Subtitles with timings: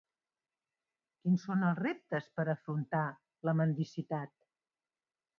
[1.25, 3.01] Quins són els reptes per afrontar
[3.49, 4.33] la mendicitat?